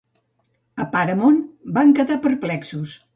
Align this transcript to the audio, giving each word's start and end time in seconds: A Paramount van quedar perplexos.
A 0.83 0.87
Paramount 0.95 1.37
van 1.77 1.93
quedar 2.01 2.17
perplexos. 2.25 2.95